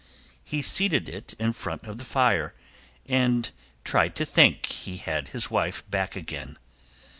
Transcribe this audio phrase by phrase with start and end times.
[0.43, 2.55] He seated it in front of the fire
[3.05, 3.47] and
[3.83, 6.57] tried to think he had his wife back again.